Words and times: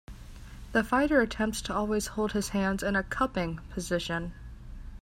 The 0.71 0.83
fighter 0.83 1.21
attempts 1.21 1.61
to 1.61 1.75
always 1.75 2.07
hold 2.07 2.31
his 2.31 2.49
hands 2.49 2.81
in 2.81 2.95
a 2.95 3.03
"cupping" 3.03 3.59
position. 3.69 4.33